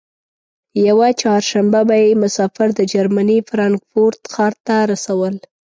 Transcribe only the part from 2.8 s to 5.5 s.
جرمني فرانکفورت ښار ته رسول.